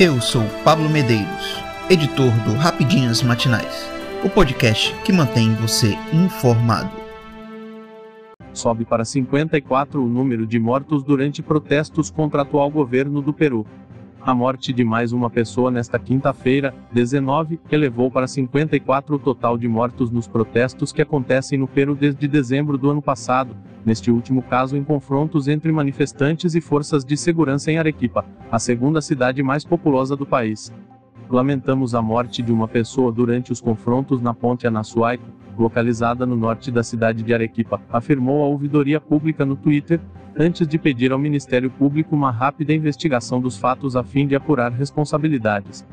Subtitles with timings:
[0.00, 3.90] Eu sou Pablo Medeiros, editor do Rapidinhas Matinais,
[4.24, 6.88] o podcast que mantém você informado.
[8.52, 13.66] Sobe para 54 o número de mortos durante protestos contra o atual governo do Peru.
[14.28, 19.66] A morte de mais uma pessoa nesta quinta-feira, 19, elevou para 54 o total de
[19.66, 23.56] mortos nos protestos que acontecem no Peru desde dezembro do ano passado,
[23.86, 28.22] neste último caso em confrontos entre manifestantes e forças de segurança em Arequipa,
[28.52, 30.70] a segunda cidade mais populosa do país.
[31.30, 35.24] Lamentamos a morte de uma pessoa durante os confrontos na ponte Anassuaico,
[35.58, 40.00] localizada no norte da cidade de Arequipa, afirmou a ouvidoria pública no Twitter,
[40.38, 44.72] antes de pedir ao Ministério Público uma rápida investigação dos fatos a fim de apurar
[44.72, 45.86] responsabilidades.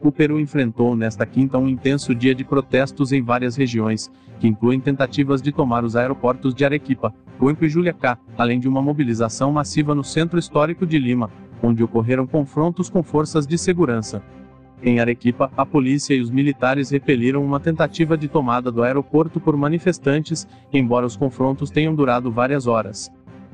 [0.00, 4.10] O Peru enfrentou nesta quinta um intenso dia de protestos em várias regiões,
[4.40, 8.82] que incluem tentativas de tomar os aeroportos de Arequipa, Cuenca e Juliacá, além de uma
[8.82, 11.30] mobilização massiva no centro histórico de Lima,
[11.62, 14.22] onde ocorreram confrontos com forças de segurança.
[14.82, 19.54] Em Arequipa, a polícia e os militares repeliram uma tentativa de tomada do aeroporto por
[19.54, 23.10] manifestantes, embora os confrontos tenham durado várias horas.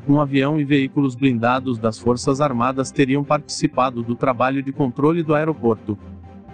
[0.08, 5.34] Um avião e veículos blindados das Forças Armadas teriam participado do trabalho de controle do
[5.34, 5.98] aeroporto.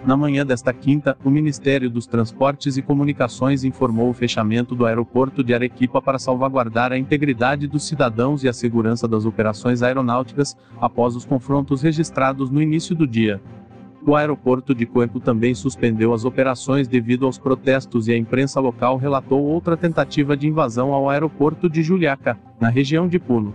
[0.03, 5.43] Na manhã desta quinta, o Ministério dos Transportes e Comunicações informou o fechamento do aeroporto
[5.43, 11.15] de Arequipa para salvaguardar a integridade dos cidadãos e a segurança das operações aeronáuticas, após
[11.15, 13.39] os confrontos registrados no início do dia.
[14.05, 18.97] O aeroporto de Cuenco também suspendeu as operações devido aos protestos e a imprensa local
[18.97, 23.53] relatou outra tentativa de invasão ao aeroporto de Juliaca, na região de Puno.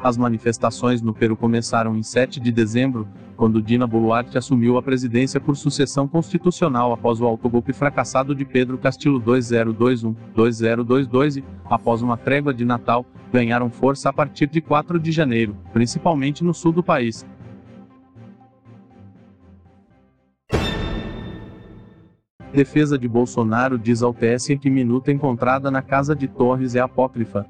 [0.00, 5.40] As manifestações no Peru começaram em 7 de dezembro, quando Dina Boluarte assumiu a presidência
[5.40, 12.54] por sucessão constitucional após o autogolpe fracassado de Pedro Castillo 2021-2022 e, após uma trégua
[12.54, 17.26] de Natal, ganharam força a partir de 4 de janeiro, principalmente no sul do país.
[22.52, 27.46] Defesa de Bolsonaro diz ao TSE que minuta encontrada na casa de Torres é apócrifa.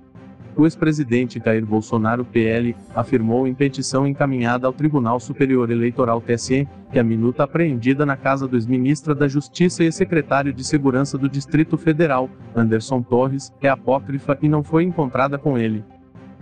[0.57, 6.99] O ex-presidente Jair Bolsonaro PL afirmou em petição encaminhada ao Tribunal Superior Eleitoral TSE que
[6.99, 11.79] a minuta apreendida na casa do ex-ministra da Justiça e secretário de Segurança do Distrito
[11.79, 15.85] Federal, Anderson Torres, é apócrifa e não foi encontrada com ele.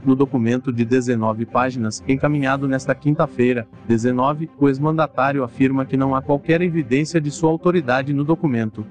[0.05, 6.23] No documento de 19 páginas, encaminhado nesta quinta-feira, 19, o ex-mandatário afirma que não há
[6.23, 8.87] qualquer evidência de sua autoridade no documento.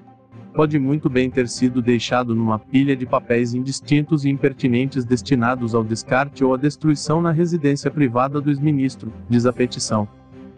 [0.54, 5.84] Pode muito bem ter sido deixado numa pilha de papéis indistintos e impertinentes destinados ao
[5.84, 10.08] descarte ou à destruição na residência privada do ex-ministro, diz a petição.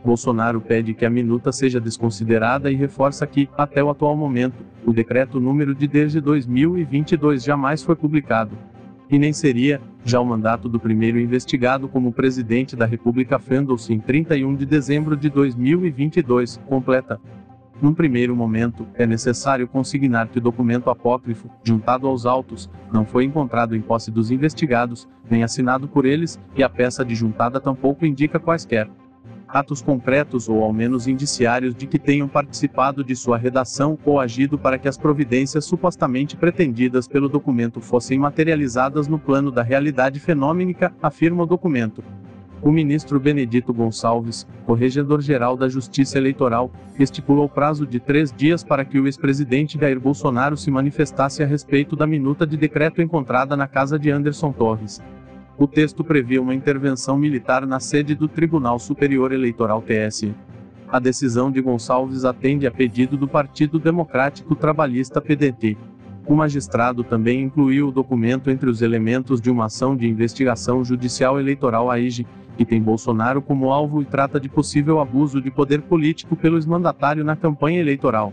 [0.06, 4.94] Bolsonaro pede que a minuta seja desconsiderada e reforça que, até o atual momento, o
[4.94, 8.52] decreto número de desde 2022 jamais foi publicado
[9.10, 14.00] e nem seria, já o mandato do primeiro investigado como presidente da República fendou-se em
[14.00, 17.20] 31 de dezembro de 2022, completa.
[17.82, 23.24] Num primeiro momento, é necessário consignar que o documento apócrifo, juntado aos autos, não foi
[23.24, 28.06] encontrado em posse dos investigados, nem assinado por eles, e a peça de juntada tampouco
[28.06, 28.90] indica quaisquer
[29.48, 34.58] atos concretos ou ao menos indiciários de que tenham participado de sua redação ou agido
[34.58, 40.94] para que as providências supostamente pretendidas pelo documento fossem materializadas no plano da realidade fenômenica,
[41.02, 42.04] afirma o documento.
[42.62, 49.00] O ministro Benedito Gonçalves, corregedor-geral da Justiça Eleitoral, estipulou prazo de três dias para que
[49.00, 54.00] o ex-presidente Jair Bolsonaro se manifestasse a respeito da minuta de decreto encontrada na casa
[54.00, 55.00] de Anderson Torres.
[55.60, 60.32] O texto previa uma intervenção militar na sede do Tribunal Superior Eleitoral TSE.
[60.88, 65.76] A decisão de Gonçalves atende a pedido do Partido Democrático Trabalhista PDT.
[66.28, 71.40] O magistrado também incluiu o documento entre os elementos de uma ação de investigação judicial
[71.40, 76.36] eleitoral AIGE, que tem Bolsonaro como alvo e trata de possível abuso de poder político
[76.36, 78.32] pelo ex-mandatário na campanha eleitoral.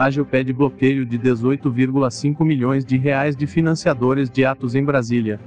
[0.00, 5.38] Ágil pede bloqueio de 18,5 milhões de reais de financiadores de atos em Brasília.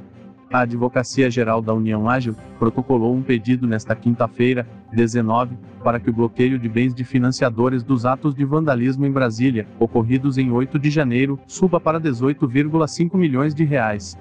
[0.52, 6.14] A Advocacia Geral da União Ágil protocolou um pedido nesta quinta-feira, 19, para que o
[6.14, 10.92] bloqueio de bens de financiadores dos atos de vandalismo em Brasília, ocorridos em 8 de
[10.92, 14.16] janeiro, suba para 18,5 milhões de reais.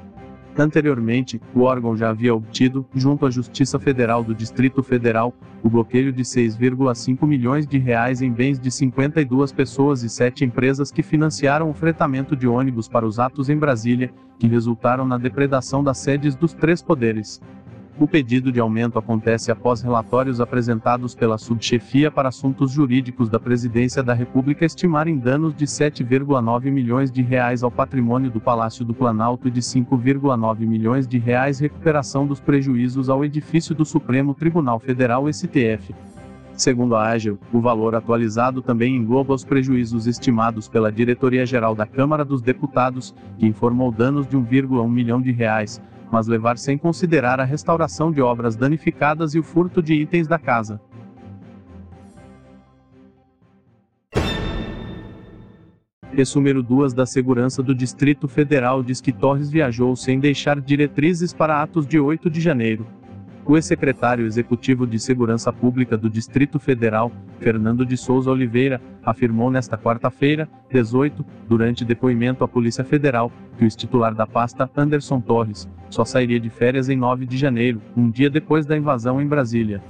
[0.56, 6.12] Anteriormente, o órgão já havia obtido, junto à Justiça Federal do Distrito Federal, o bloqueio
[6.12, 11.70] de 6,5 milhões de reais em bens de 52 pessoas e 7 empresas que financiaram
[11.70, 16.34] o fretamento de ônibus para os atos em Brasília, que resultaram na depredação das sedes
[16.34, 17.40] dos três poderes.
[17.98, 24.02] O pedido de aumento acontece após relatórios apresentados pela Subchefia para Assuntos Jurídicos da Presidência
[24.02, 29.46] da República estimarem danos de 7,9 milhões de reais ao patrimônio do Palácio do Planalto
[29.46, 35.30] e de 5,9 milhões de reais recuperação dos prejuízos ao edifício do Supremo Tribunal Federal
[35.30, 35.94] STF.
[36.56, 42.24] Segundo a Ágil, o valor atualizado também engloba os prejuízos estimados pela Diretoria-Geral da Câmara
[42.24, 45.80] dos Deputados, que informou danos de 1,1 milhão de reais,
[46.12, 50.38] mas levar sem considerar a restauração de obras danificadas e o furto de itens da
[50.38, 50.78] casa.
[56.12, 61.62] Ex-número 2 da Segurança do Distrito Federal diz que Torres viajou sem deixar diretrizes para
[61.62, 62.86] atos de 8 de janeiro.
[63.44, 67.10] O ex-secretário executivo de Segurança Pública do Distrito Federal,
[67.40, 73.66] Fernando de Souza Oliveira, afirmou nesta quarta-feira, 18, durante depoimento à Polícia Federal, que o
[73.66, 78.30] ex-titular da pasta, Anderson Torres, só sairia de férias em 9 de janeiro, um dia
[78.30, 79.82] depois da invasão em Brasília.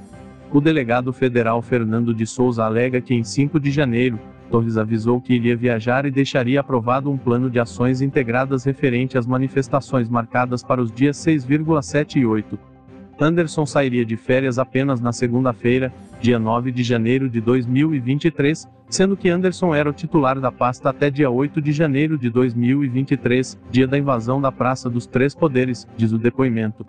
[0.51, 4.19] O delegado federal Fernando de Souza alega que em 5 de janeiro,
[4.51, 9.27] Torres avisou que iria viajar e deixaria aprovado um plano de ações integradas referente às
[9.27, 12.72] manifestações marcadas para os dias 6,7 e 8.
[13.21, 19.29] Anderson sairia de férias apenas na segunda-feira, dia 9 de janeiro de 2023, sendo que
[19.29, 23.99] Anderson era o titular da pasta até dia 8 de janeiro de 2023, dia da
[23.99, 26.87] invasão da Praça dos Três Poderes, diz o depoimento.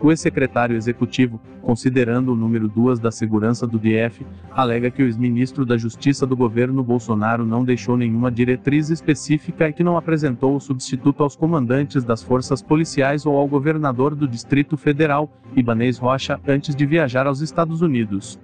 [0.00, 5.66] O ex-secretário executivo, considerando o número 2 da segurança do DF, alega que o ex-ministro
[5.66, 10.60] da Justiça do governo Bolsonaro não deixou nenhuma diretriz específica e que não apresentou o
[10.60, 16.76] substituto aos comandantes das forças policiais ou ao governador do Distrito Federal, Ibanez Rocha, antes
[16.76, 18.38] de viajar aos Estados Unidos.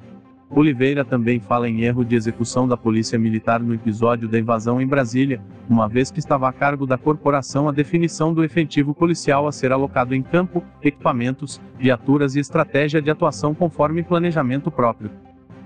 [0.57, 4.87] Oliveira também fala em erro de execução da Polícia Militar no episódio da invasão em
[4.87, 9.53] Brasília, uma vez que estava a cargo da corporação a definição do efetivo policial a
[9.53, 15.11] ser alocado em campo, equipamentos, viaturas e estratégia de atuação conforme planejamento próprio.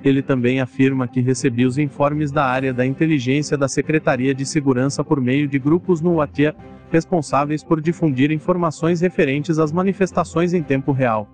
[0.02, 5.04] Ele também afirma que recebia os informes da área da inteligência da Secretaria de Segurança
[5.04, 6.58] por meio de grupos no WhatsApp,
[6.90, 11.28] responsáveis por difundir informações referentes às manifestações em tempo real.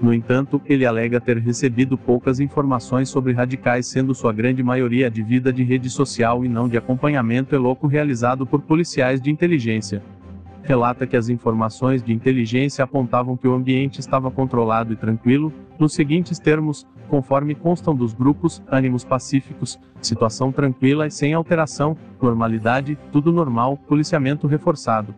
[0.00, 5.22] No entanto, ele alega ter recebido poucas informações sobre radicais, sendo sua grande maioria de
[5.22, 10.02] vida de rede social e não de acompanhamento eloco realizado por policiais de inteligência.
[10.62, 15.92] Relata que as informações de inteligência apontavam que o ambiente estava controlado e tranquilo, nos
[15.92, 23.32] seguintes termos, conforme constam dos grupos, ânimos pacíficos, situação tranquila e sem alteração, normalidade, tudo
[23.32, 25.14] normal, policiamento reforçado.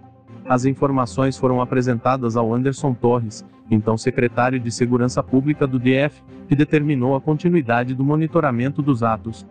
[0.49, 6.57] As informações foram apresentadas ao Anderson Torres, então secretário de Segurança Pública do DF, que
[6.57, 9.47] determinou a continuidade do monitoramento dos atos.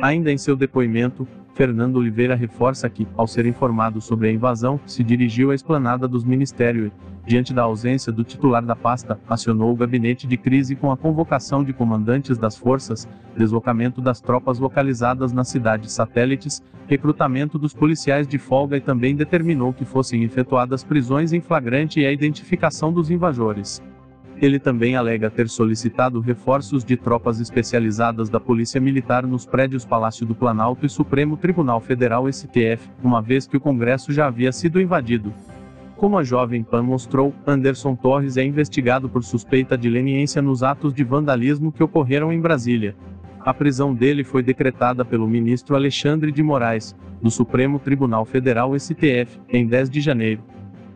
[0.00, 5.02] Ainda em seu depoimento, Fernando Oliveira reforça que, ao ser informado sobre a invasão, se
[5.02, 6.92] dirigiu à esplanada dos ministérios
[7.28, 11.62] diante da ausência do titular da pasta, acionou o gabinete de crise com a convocação
[11.62, 18.38] de comandantes das forças, deslocamento das tropas localizadas nas cidades satélites, recrutamento dos policiais de
[18.38, 23.82] folga e também determinou que fossem efetuadas prisões em flagrante e a identificação dos invasores.
[24.40, 30.24] Ele também alega ter solicitado reforços de tropas especializadas da Polícia Militar nos prédios Palácio
[30.24, 34.80] do Planalto e Supremo Tribunal Federal STF, uma vez que o Congresso já havia sido
[34.80, 35.30] invadido.
[35.98, 40.94] Como a Jovem Pan mostrou, Anderson Torres é investigado por suspeita de leniência nos atos
[40.94, 42.94] de vandalismo que ocorreram em Brasília.
[43.40, 49.40] A prisão dele foi decretada pelo ministro Alexandre de Moraes, do Supremo Tribunal Federal STF,
[49.48, 50.40] em 10 de janeiro.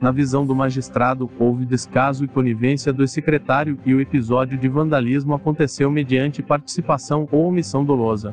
[0.00, 5.34] Na visão do magistrado, houve descaso e conivência do secretário e o episódio de vandalismo
[5.34, 8.32] aconteceu mediante participação ou omissão dolosa.